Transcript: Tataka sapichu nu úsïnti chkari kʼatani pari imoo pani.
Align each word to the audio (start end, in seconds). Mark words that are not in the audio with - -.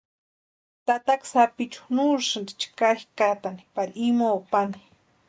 Tataka 0.85 1.25
sapichu 1.31 1.81
nu 1.93 2.03
úsïnti 2.15 2.53
chkari 2.61 3.03
kʼatani 3.17 3.63
pari 3.73 3.93
imoo 4.09 4.39
pani. 4.51 4.79